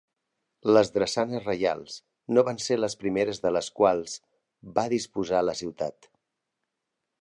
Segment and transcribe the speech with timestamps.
[0.77, 1.99] Les drassanes reials
[2.37, 4.19] no van ser les primeres de les quals
[4.81, 6.15] va disposar la ciutat.